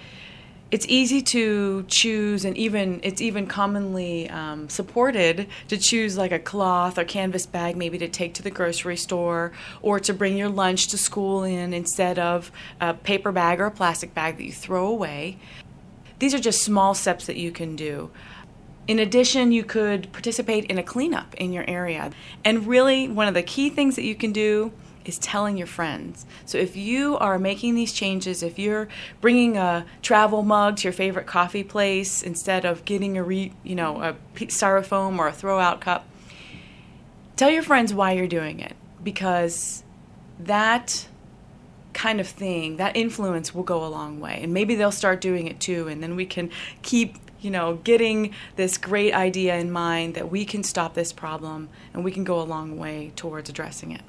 it's 0.70 0.86
easy 0.86 1.22
to 1.22 1.84
choose 1.88 2.44
and 2.44 2.56
even 2.56 3.00
it's 3.02 3.22
even 3.22 3.46
commonly 3.46 4.28
um, 4.28 4.68
supported 4.68 5.48
to 5.68 5.78
choose 5.78 6.18
like 6.18 6.30
a 6.30 6.38
cloth 6.38 6.98
or 6.98 7.04
canvas 7.04 7.46
bag 7.46 7.74
maybe 7.74 7.96
to 7.98 8.08
take 8.08 8.34
to 8.34 8.42
the 8.42 8.50
grocery 8.50 8.96
store 8.96 9.52
or 9.80 9.98
to 9.98 10.12
bring 10.12 10.36
your 10.36 10.50
lunch 10.50 10.88
to 10.88 10.98
school 10.98 11.42
in 11.42 11.72
instead 11.72 12.18
of 12.18 12.52
a 12.80 12.92
paper 12.92 13.32
bag 13.32 13.60
or 13.60 13.66
a 13.66 13.70
plastic 13.70 14.12
bag 14.12 14.36
that 14.36 14.44
you 14.44 14.52
throw 14.52 14.86
away 14.86 15.38
these 16.18 16.34
are 16.34 16.38
just 16.38 16.62
small 16.62 16.92
steps 16.92 17.24
that 17.24 17.36
you 17.36 17.50
can 17.50 17.74
do 17.74 18.10
in 18.88 18.98
addition, 18.98 19.52
you 19.52 19.64
could 19.64 20.10
participate 20.12 20.64
in 20.64 20.78
a 20.78 20.82
cleanup 20.82 21.34
in 21.34 21.52
your 21.52 21.64
area. 21.68 22.10
And 22.42 22.66
really, 22.66 23.06
one 23.06 23.28
of 23.28 23.34
the 23.34 23.42
key 23.42 23.68
things 23.68 23.96
that 23.96 24.04
you 24.04 24.14
can 24.14 24.32
do 24.32 24.72
is 25.08 25.18
telling 25.18 25.56
your 25.56 25.66
friends. 25.66 26.26
So 26.44 26.58
if 26.58 26.76
you 26.76 27.16
are 27.18 27.38
making 27.38 27.74
these 27.74 27.92
changes, 27.92 28.42
if 28.42 28.58
you're 28.58 28.88
bringing 29.20 29.56
a 29.56 29.86
travel 30.02 30.42
mug 30.42 30.76
to 30.78 30.84
your 30.84 30.92
favorite 30.92 31.26
coffee 31.26 31.64
place 31.64 32.22
instead 32.22 32.64
of 32.64 32.84
getting 32.84 33.16
a 33.16 33.22
re, 33.22 33.52
you 33.62 33.74
know 33.74 34.02
a 34.02 34.14
styrofoam 34.36 35.18
or 35.18 35.28
a 35.28 35.32
throw 35.32 35.58
out 35.58 35.80
cup, 35.80 36.06
tell 37.36 37.50
your 37.50 37.62
friends 37.62 37.94
why 37.94 38.12
you're 38.12 38.26
doing 38.26 38.60
it 38.60 38.76
because 39.02 39.82
that 40.38 41.08
kind 41.94 42.20
of 42.20 42.28
thing, 42.28 42.76
that 42.76 42.96
influence 42.96 43.54
will 43.54 43.64
go 43.64 43.84
a 43.84 43.88
long 43.88 44.20
way. 44.20 44.40
And 44.42 44.52
maybe 44.52 44.76
they'll 44.76 44.92
start 44.92 45.20
doing 45.20 45.48
it 45.48 45.58
too 45.58 45.88
and 45.88 46.02
then 46.02 46.14
we 46.14 46.26
can 46.26 46.50
keep 46.82 47.16
you 47.40 47.50
know, 47.50 47.76
getting 47.84 48.34
this 48.56 48.78
great 48.78 49.14
idea 49.14 49.56
in 49.56 49.70
mind 49.70 50.14
that 50.14 50.30
we 50.30 50.44
can 50.44 50.62
stop 50.62 50.94
this 50.94 51.12
problem 51.12 51.68
and 51.94 52.04
we 52.04 52.10
can 52.10 52.24
go 52.24 52.40
a 52.40 52.42
long 52.42 52.76
way 52.78 53.12
towards 53.14 53.48
addressing 53.48 53.92
it. 53.92 54.02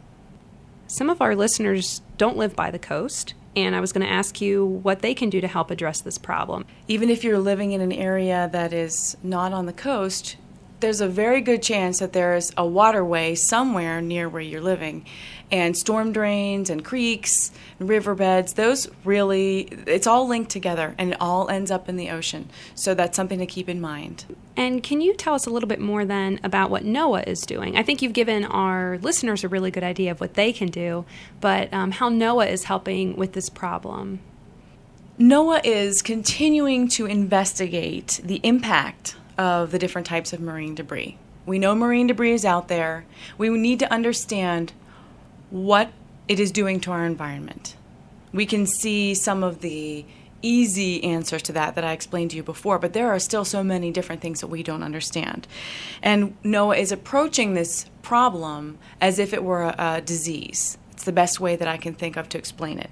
Some 0.92 1.12
of 1.12 1.22
our 1.22 1.36
listeners 1.36 2.02
don't 2.18 2.36
live 2.36 2.56
by 2.56 2.72
the 2.72 2.80
coast, 2.80 3.36
and 3.56 3.76
I 3.76 3.80
was 3.80 3.94
going 3.94 4.08
to 4.08 4.12
ask 4.12 4.42
you 4.42 4.66
what 4.66 5.04
they 5.04 5.14
can 5.14 5.30
do 5.30 5.40
to 5.40 5.48
help 5.48 5.70
address 5.70 6.02
this 6.02 6.18
problem. 6.18 6.66
Even 6.88 7.12
if 7.12 7.24
you're 7.24 7.38
living 7.38 7.74
in 7.74 7.82
an 7.82 7.92
area 7.92 8.50
that 8.52 8.74
is 8.74 9.16
not 9.22 9.54
on 9.54 9.68
the 9.68 9.72
coast, 9.72 10.38
there's 10.80 11.02
a 11.02 11.08
very 11.08 11.42
good 11.42 11.62
chance 11.62 12.00
that 12.00 12.14
there's 12.14 12.52
a 12.58 12.66
waterway 12.66 13.36
somewhere 13.36 14.02
near 14.02 14.30
where 14.30 14.42
you're 14.42 14.62
living. 14.62 15.06
And 15.52 15.76
storm 15.76 16.12
drains 16.12 16.70
and 16.70 16.86
creeks 16.86 17.52
and 17.80 17.90
riverbeds, 17.90 18.54
those 18.54 18.88
really, 19.04 19.62
it's 19.88 20.06
all 20.06 20.28
linked 20.28 20.52
together 20.52 20.94
and 21.00 21.14
it 21.14 21.18
all 21.20 21.50
ends 21.50 21.72
up 21.72 21.90
in 21.90 21.98
the 21.98 22.12
ocean. 22.12 22.50
So 22.76 22.94
that's 22.94 23.16
something 23.16 23.40
to 23.40 23.48
keep 23.48 23.68
in 23.68 23.82
mind. 23.82 24.26
And 24.56 24.84
can 24.84 25.02
you 25.02 25.16
tell 25.16 25.34
us 25.34 25.48
a 25.48 25.50
little 25.50 25.68
bit 25.68 25.80
more 25.80 26.06
then 26.06 26.40
about 26.44 26.70
what 26.70 26.84
NOAA 26.84 27.26
is 27.28 27.42
doing? 27.42 27.78
I 27.78 27.84
think 27.84 28.02
you've 28.02 28.14
given 28.14 28.46
our 28.46 29.00
listeners 29.00 29.44
a 29.44 29.48
really 29.48 29.72
good 29.72 29.84
idea 29.84 30.12
of 30.12 30.22
what 30.22 30.36
they 30.36 30.54
can 30.54 30.68
do, 30.68 31.06
but 31.42 31.74
um, 31.74 31.92
how 31.92 32.10
NOAA 32.10 32.52
is 32.52 32.66
helping 32.66 33.16
with 33.16 33.34
this 33.34 33.50
problem. 33.50 34.20
NOAA 35.18 35.62
is 35.66 36.02
continuing 36.02 36.88
to 36.90 37.06
investigate 37.06 38.22
the 38.24 38.40
impact 38.44 39.16
of 39.40 39.72
the 39.72 39.80
different 39.80 40.06
types 40.06 40.34
of 40.34 40.42
marine 40.42 40.76
debris. 40.76 41.18
We 41.46 41.58
know 41.58 41.74
marine 41.74 42.08
debris 42.08 42.34
is 42.34 42.44
out 42.44 42.68
there. 42.68 43.06
We 43.38 43.50
need 43.50 43.80
to 43.80 43.92
understand 43.92 44.74
what 45.50 45.92
it 46.28 46.40
is 46.40 46.52
doing 46.52 46.82
to 46.82 46.92
our 46.92 47.06
environment. 47.06 47.76
We 48.34 48.46
can 48.46 48.68
see 48.68 49.16
some 49.16 49.42
of 49.42 49.62
the 49.62 50.06
easy 50.42 51.04
answers 51.04 51.42
to 51.44 51.54
that 51.54 51.76
that 51.76 51.84
I 51.86 51.94
explained 51.94 52.32
to 52.32 52.38
you 52.38 52.44
before, 52.44 52.80
but 52.80 52.94
there 52.94 53.10
are 53.10 53.20
still 53.20 53.46
so 53.46 53.64
many 53.64 53.92
different 53.92 54.22
things 54.22 54.42
that 54.42 54.48
we 54.48 54.62
don't 54.62 54.84
understand. 54.84 55.48
And 56.02 56.40
NOAA 56.44 56.78
is 56.78 56.92
approaching 56.92 57.54
this 57.54 57.86
problem 58.02 58.78
as 59.00 59.20
if 59.20 59.34
it 59.34 59.44
were 59.44 59.64
a, 59.64 59.76
a 59.78 60.02
disease. 60.02 60.78
It's 60.92 61.06
the 61.06 61.12
best 61.14 61.40
way 61.40 61.56
that 61.56 61.68
I 61.68 61.78
can 61.78 61.94
think 61.94 62.18
of 62.18 62.28
to 62.30 62.38
explain 62.38 62.78
it. 62.78 62.90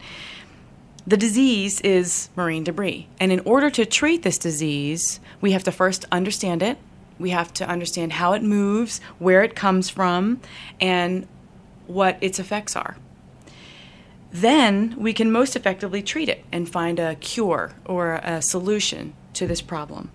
The 1.08 1.16
disease 1.16 1.80
is 1.82 2.28
marine 2.36 2.66
debris. 2.66 3.08
And 3.18 3.32
in 3.32 3.40
order 3.46 3.70
to 3.70 3.86
treat 3.86 4.24
this 4.24 4.38
disease, 4.38 5.22
we 5.40 5.54
have 5.54 5.64
to 5.64 5.72
first 5.72 6.04
understand 6.12 6.62
it. 6.62 6.78
We 7.18 7.30
have 7.30 7.54
to 7.54 7.68
understand 7.68 8.12
how 8.12 8.34
it 8.34 8.44
moves, 8.44 9.00
where 9.18 9.42
it 9.42 9.56
comes 9.56 9.90
from, 9.90 10.42
and 10.82 11.26
what 11.88 12.18
its 12.20 12.40
effects 12.40 12.76
are. 12.76 12.98
Then 14.34 14.96
we 14.98 15.14
can 15.14 15.32
most 15.32 15.56
effectively 15.56 16.02
treat 16.02 16.28
it 16.28 16.44
and 16.52 16.68
find 16.68 17.00
a 17.00 17.16
cure 17.16 17.72
or 17.86 18.16
a 18.16 18.42
solution 18.42 19.14
to 19.36 19.48
this 19.48 19.62
problem. 19.62 20.12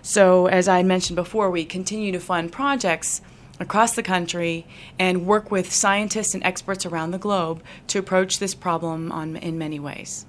So, 0.00 0.46
as 0.46 0.68
I 0.68 0.82
mentioned 0.82 1.16
before, 1.16 1.50
we 1.50 1.66
continue 1.66 2.12
to 2.12 2.18
fund 2.18 2.50
projects 2.50 3.20
across 3.60 3.94
the 3.94 4.02
country 4.02 4.66
and 4.98 5.26
work 5.26 5.50
with 5.50 5.70
scientists 5.70 6.32
and 6.32 6.42
experts 6.44 6.86
around 6.86 7.10
the 7.10 7.18
globe 7.18 7.62
to 7.88 7.98
approach 7.98 8.38
this 8.38 8.54
problem 8.54 9.12
on, 9.12 9.36
in 9.36 9.58
many 9.58 9.78
ways. 9.78 10.24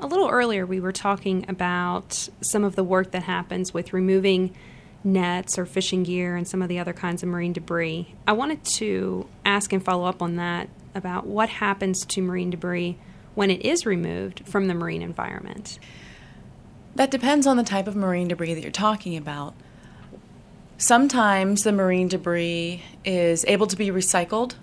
A 0.00 0.06
little 0.06 0.28
earlier, 0.28 0.64
we 0.64 0.78
were 0.78 0.92
talking 0.92 1.44
about 1.48 2.28
some 2.40 2.62
of 2.62 2.76
the 2.76 2.84
work 2.84 3.10
that 3.10 3.24
happens 3.24 3.74
with 3.74 3.92
removing 3.92 4.54
nets 5.02 5.58
or 5.58 5.66
fishing 5.66 6.04
gear 6.04 6.36
and 6.36 6.46
some 6.46 6.62
of 6.62 6.68
the 6.68 6.78
other 6.78 6.92
kinds 6.92 7.24
of 7.24 7.28
marine 7.28 7.52
debris. 7.52 8.14
I 8.24 8.32
wanted 8.32 8.64
to 8.76 9.26
ask 9.44 9.72
and 9.72 9.84
follow 9.84 10.04
up 10.04 10.22
on 10.22 10.36
that 10.36 10.68
about 10.94 11.26
what 11.26 11.48
happens 11.48 12.06
to 12.06 12.22
marine 12.22 12.50
debris 12.50 12.96
when 13.34 13.50
it 13.50 13.62
is 13.62 13.86
removed 13.86 14.46
from 14.46 14.68
the 14.68 14.74
marine 14.74 15.02
environment. 15.02 15.80
That 16.94 17.10
depends 17.10 17.44
on 17.48 17.56
the 17.56 17.64
type 17.64 17.88
of 17.88 17.96
marine 17.96 18.28
debris 18.28 18.54
that 18.54 18.62
you're 18.62 18.70
talking 18.70 19.16
about. 19.16 19.54
Sometimes 20.76 21.64
the 21.64 21.72
marine 21.72 22.06
debris 22.06 22.84
is 23.04 23.44
able 23.48 23.66
to 23.66 23.76
be 23.76 23.88
recycled, 23.88 24.54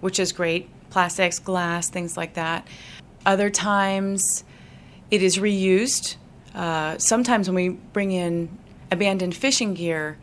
which 0.00 0.20
is 0.20 0.30
great 0.30 0.68
plastics, 0.90 1.40
glass, 1.40 1.88
things 1.88 2.16
like 2.16 2.34
that. 2.34 2.68
Other 3.26 3.50
times 3.50 4.44
it 5.14 5.22
is 5.22 5.38
reused. 5.38 6.16
Uh, 6.54 6.98
sometimes 6.98 7.48
when 7.48 7.54
we 7.54 7.68
bring 7.68 8.10
in 8.10 8.48
abandoned 8.90 9.36
fishing 9.36 9.72
gear, 9.74 10.18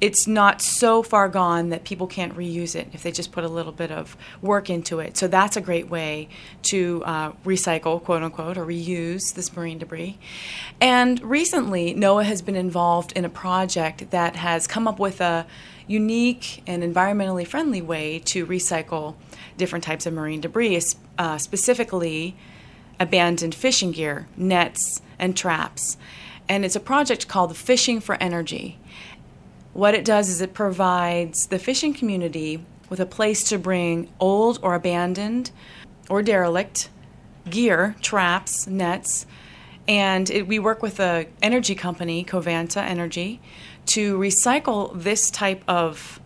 it's 0.00 0.28
not 0.28 0.62
so 0.62 1.02
far 1.02 1.28
gone 1.28 1.70
that 1.70 1.82
people 1.82 2.06
can't 2.06 2.36
reuse 2.36 2.76
it 2.76 2.86
if 2.92 3.02
they 3.02 3.10
just 3.10 3.32
put 3.32 3.42
a 3.42 3.48
little 3.48 3.72
bit 3.72 3.90
of 3.90 4.16
work 4.40 4.70
into 4.70 5.00
it. 5.00 5.16
So 5.16 5.26
that's 5.26 5.56
a 5.56 5.60
great 5.60 5.88
way 5.88 6.28
to 6.64 7.02
uh, 7.04 7.32
recycle, 7.44 8.00
quote 8.00 8.22
unquote, 8.22 8.56
or 8.56 8.64
reuse 8.64 9.34
this 9.34 9.56
marine 9.56 9.78
debris. 9.78 10.16
And 10.80 11.20
recently, 11.22 11.92
NOAA 11.94 12.24
has 12.24 12.40
been 12.40 12.56
involved 12.56 13.12
in 13.12 13.24
a 13.24 13.30
project 13.30 14.10
that 14.10 14.36
has 14.36 14.68
come 14.68 14.86
up 14.86 15.00
with 15.00 15.20
a 15.20 15.44
unique 15.88 16.62
and 16.68 16.84
environmentally 16.84 17.46
friendly 17.46 17.82
way 17.82 18.20
to 18.26 18.46
recycle 18.46 19.16
different 19.56 19.84
types 19.84 20.06
of 20.06 20.12
marine 20.12 20.40
debris, 20.40 20.82
uh, 21.18 21.38
specifically 21.38 22.36
abandoned 22.98 23.54
fishing 23.54 23.92
gear, 23.92 24.26
nets, 24.36 25.00
and 25.18 25.36
traps. 25.36 25.96
And 26.48 26.64
it's 26.64 26.76
a 26.76 26.80
project 26.80 27.28
called 27.28 27.56
Fishing 27.56 28.00
for 28.00 28.16
Energy. 28.22 28.78
What 29.72 29.94
it 29.94 30.04
does 30.04 30.28
is 30.28 30.40
it 30.40 30.54
provides 30.54 31.48
the 31.48 31.58
fishing 31.58 31.92
community 31.92 32.64
with 32.88 33.00
a 33.00 33.06
place 33.06 33.42
to 33.44 33.58
bring 33.58 34.08
old 34.20 34.58
or 34.62 34.74
abandoned 34.74 35.50
or 36.08 36.22
derelict 36.22 36.88
gear, 37.50 37.96
traps, 38.00 38.66
nets, 38.66 39.26
and 39.88 40.30
it, 40.30 40.48
we 40.48 40.58
work 40.58 40.82
with 40.82 40.98
a 40.98 41.26
energy 41.42 41.74
company, 41.74 42.24
Covanta 42.24 42.82
Energy, 42.82 43.40
to 43.86 44.18
recycle 44.18 44.90
this 45.00 45.30
type 45.30 45.62
of 45.68 46.20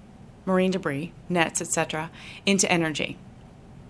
marine 0.47 0.71
debris, 0.71 1.13
nets, 1.29 1.61
etc., 1.61 2.11
into 2.47 2.71
energy 2.71 3.19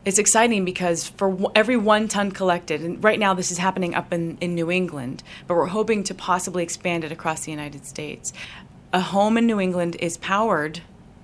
it's 0.05 0.19
exciting 0.19 0.65
because 0.65 1.09
for 1.09 1.51
every 1.55 1.77
one 1.77 2.09
ton 2.09 2.31
collected, 2.31 2.81
and 2.83 3.03
right 3.05 3.19
now 3.19 3.35
this 3.35 3.51
is 3.51 3.59
happening 3.59 3.95
up 3.95 4.13
in, 4.13 4.39
in 4.41 4.55
New 4.55 4.71
England, 4.71 5.23
but 5.47 5.57
we're 5.57 5.67
hoping 5.67 6.03
to 6.05 6.15
possibly 6.15 6.63
expand 6.63 7.05
it 7.05 7.13
across 7.13 7.45
the 7.45 7.51
United 7.51 7.85
States. 7.85 8.33
A 8.93 9.01
home 9.01 9.37
in 9.37 9.47
New 9.47 9.61
England 9.61 9.97
is 10.01 10.17
powered 10.17 10.81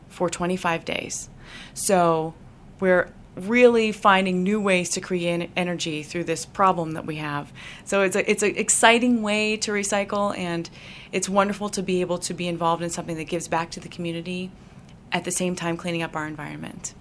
for 0.09 0.28
25 0.28 0.85
days. 0.85 1.28
So 1.75 2.35
we're 2.78 3.12
really 3.35 3.92
finding 3.92 4.42
new 4.42 4.61
ways 4.61 4.90
to 4.90 5.00
create 5.00 5.50
energy 5.56 6.02
through 6.02 6.25
this 6.25 6.47
problem 6.47 6.92
that 6.92 7.04
we 7.04 7.16
have. 7.16 7.52
So 7.85 8.02
it's 8.02 8.16
it's 8.16 8.42
an 8.42 8.56
exciting 8.56 9.23
way 9.23 9.56
to 9.59 9.73
recycle, 9.73 10.37
and 10.37 10.68
it's 11.12 11.28
wonderful 11.28 11.68
to 11.71 11.83
be 11.83 12.00
able 12.00 12.18
to 12.18 12.35
be 12.35 12.49
involved 12.49 12.83
in 12.83 12.90
something 12.90 13.16
that 13.16 13.25
gives 13.25 13.49
back 13.49 13.71
to 13.73 13.80
the 13.80 13.88
community 13.88 14.50
at 15.12 15.25
the 15.25 15.30
same 15.30 15.54
time 15.54 15.76
cleaning 15.76 16.02
up 16.02 16.16
our 16.16 16.26
environment. 16.26 16.95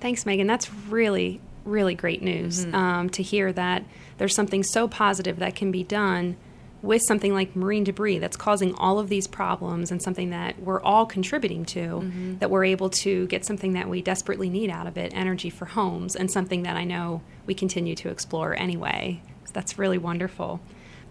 Thanks, 0.00 0.24
Megan. 0.24 0.46
That's 0.46 0.72
really, 0.72 1.40
really 1.64 1.94
great 1.94 2.22
news 2.22 2.64
mm-hmm. 2.64 2.74
um, 2.74 3.10
to 3.10 3.22
hear 3.22 3.52
that 3.52 3.84
there's 4.18 4.34
something 4.34 4.62
so 4.62 4.88
positive 4.88 5.38
that 5.38 5.54
can 5.54 5.70
be 5.70 5.82
done 5.82 6.36
with 6.80 7.02
something 7.02 7.34
like 7.34 7.56
marine 7.56 7.82
debris 7.82 8.18
that's 8.18 8.36
causing 8.36 8.72
all 8.76 9.00
of 9.00 9.08
these 9.08 9.26
problems 9.26 9.90
and 9.90 10.00
something 10.00 10.30
that 10.30 10.60
we're 10.60 10.80
all 10.82 11.06
contributing 11.06 11.64
to, 11.64 11.80
mm-hmm. 11.80 12.38
that 12.38 12.50
we're 12.50 12.64
able 12.64 12.88
to 12.88 13.26
get 13.26 13.44
something 13.44 13.72
that 13.72 13.88
we 13.88 14.00
desperately 14.00 14.48
need 14.48 14.70
out 14.70 14.86
of 14.86 14.96
it 14.96 15.12
energy 15.14 15.50
for 15.50 15.64
homes, 15.64 16.14
and 16.14 16.30
something 16.30 16.62
that 16.62 16.76
I 16.76 16.84
know 16.84 17.20
we 17.46 17.54
continue 17.54 17.96
to 17.96 18.10
explore 18.10 18.54
anyway. 18.56 19.20
So 19.46 19.50
that's 19.54 19.76
really 19.78 19.98
wonderful. 19.98 20.60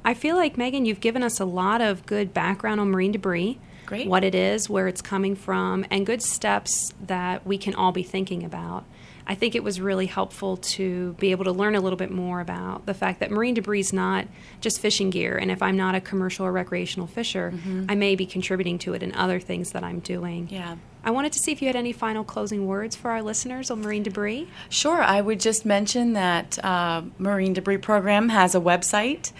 I 0.05 0.13
feel 0.13 0.37
like, 0.37 0.57
Megan, 0.57 0.85
you've 0.85 1.01
given 1.01 1.21
us 1.21 1.39
a 1.39 1.45
lot 1.45 1.81
of 1.81 2.05
good 2.05 2.33
background 2.33 2.79
on 2.79 2.89
marine 2.89 3.11
debris. 3.11 3.59
Great. 3.87 4.07
what 4.07 4.23
it 4.23 4.35
is, 4.35 4.69
where 4.69 4.87
it's 4.87 5.01
coming 5.01 5.35
from, 5.35 5.85
and 5.89 6.05
good 6.05 6.21
steps 6.21 6.93
that 7.07 7.47
we 7.47 7.57
can 7.57 7.73
all 7.73 7.91
be 7.91 8.03
thinking 8.03 8.43
about. 8.43 8.85
I 9.29 9.35
think 9.35 9.55
it 9.55 9.63
was 9.63 9.81
really 9.81 10.05
helpful 10.05 10.55
to 10.57 11.13
be 11.19 11.31
able 11.31 11.43
to 11.45 11.51
learn 11.51 11.75
a 11.75 11.81
little 11.81 11.97
bit 11.97 12.11
more 12.11 12.39
about 12.39 12.85
the 12.85 12.93
fact 12.93 13.19
that 13.19 13.29
marine 13.29 13.55
debris 13.55 13.81
is 13.81 13.91
not 13.91 14.25
just 14.61 14.79
fishing 14.79 15.09
gear. 15.09 15.37
And 15.37 15.51
if 15.51 15.61
I'm 15.61 15.75
not 15.75 15.95
a 15.95 16.01
commercial 16.01 16.45
or 16.45 16.51
recreational 16.53 17.07
fisher, 17.07 17.53
I 17.89 17.95
may 17.95 18.15
be 18.15 18.25
contributing 18.25 18.79
to 18.79 18.93
it 18.93 19.03
in 19.03 19.13
other 19.15 19.41
things 19.41 19.71
that 19.71 19.83
I'm 19.83 19.99
doing. 19.99 20.47
Yeah. 20.49 20.77
I 21.03 21.11
wanted 21.11 21.33
to 21.33 21.39
see 21.39 21.51
if 21.51 21.61
you 21.61 21.67
had 21.67 21.75
any 21.75 21.91
final 21.91 22.23
closing 22.23 22.67
words 22.67 22.95
for 22.95 23.11
our 23.11 23.21
listeners 23.21 23.69
on 23.69 23.81
marine 23.81 24.03
debris. 24.03 24.47
Sure. 24.69 25.01
I 25.01 25.19
would 25.19 25.41
just 25.41 25.65
mention 25.65 26.13
that 26.13 26.63
uh, 26.63 27.03
Marine 27.17 27.53
Debris 27.53 27.77
Program 27.79 28.29
has 28.29 28.55
a 28.55 28.61
website, 28.61 29.33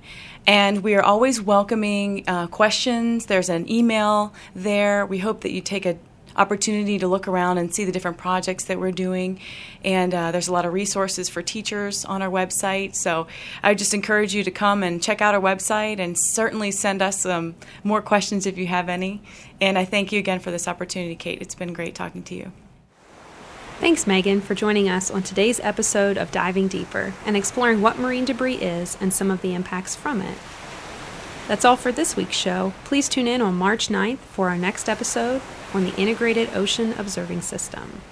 And 0.48 0.84
we 0.84 0.96
are 0.96 1.04
always 1.04 1.40
welcoming 1.40 2.24
uh, 2.28 2.48
questions. 2.48 3.28
There's 3.28 3.50
an 3.50 3.72
email 3.72 4.34
there. 4.56 5.06
We 5.06 5.20
hope 5.20 5.42
that 5.42 5.52
you 5.52 5.62
take 5.62 5.86
an 5.86 6.00
opportunity 6.36 6.98
to 6.98 7.08
look 7.08 7.28
around 7.28 7.60
and 7.60 7.76
see 7.76 7.86
the 7.86 7.92
different 7.92 8.18
projects 8.18 8.64
that 8.64 8.80
we're 8.80 8.92
doing. 8.92 9.40
And 9.84 10.16
uh, 10.16 10.32
there's 10.32 10.48
a 10.48 10.54
lot 10.54 10.66
of 10.66 10.74
resources 10.74 11.30
for 11.30 11.44
teachers 11.44 12.06
on 12.06 12.24
our 12.24 12.30
website. 12.30 12.96
So 12.96 13.28
I 13.62 13.76
just 13.76 13.94
encourage 13.94 14.34
you 14.34 14.44
to 14.44 14.52
come 14.52 14.82
and 14.82 15.04
check 15.04 15.22
out 15.22 15.36
our 15.36 15.42
website 15.42 16.00
and 16.00 16.18
certainly 16.18 16.72
send 16.72 17.04
us 17.04 17.20
some 17.20 17.54
more 17.84 18.02
questions 18.02 18.48
if 18.48 18.58
you 18.58 18.66
have 18.68 18.90
any. 18.90 19.22
And 19.60 19.78
I 19.78 19.86
thank 19.86 20.12
you 20.12 20.18
again 20.18 20.40
for 20.40 20.50
this 20.50 20.68
opportunity, 20.68 21.16
Kate. 21.16 21.40
It's 21.42 21.56
been 21.56 21.74
great 21.74 21.94
talking 21.94 22.24
to 22.24 22.34
you. 22.34 22.52
Thanks, 23.82 24.06
Megan, 24.06 24.42
for 24.42 24.54
joining 24.54 24.88
us 24.90 25.10
on 25.10 25.24
today's 25.24 25.60
episode 25.62 26.16
of 26.16 26.30
Diving 26.30 26.68
Deeper 26.68 27.16
and 27.26 27.36
exploring 27.36 27.82
what 27.82 27.98
marine 27.98 28.26
debris 28.26 28.58
is 28.58 28.96
and 29.02 29.12
some 29.12 29.32
of 29.32 29.42
the 29.42 29.56
impacts 29.56 29.96
from 29.96 30.22
it. 30.22 30.38
That's 31.48 31.66
all 31.66 31.78
for 31.78 31.92
this 31.92 32.16
week's 32.16 32.36
show. 32.38 32.74
Please 32.84 33.10
tune 33.10 33.28
in 33.28 33.42
on 33.42 33.56
March 33.56 33.88
9th 33.88 34.20
for 34.20 34.50
our 34.50 34.58
next 34.58 34.88
episode 34.88 35.42
on 35.74 35.84
the 35.84 35.96
Integrated 35.96 36.56
Ocean 36.56 36.94
Observing 36.94 37.42
System. 37.42 38.04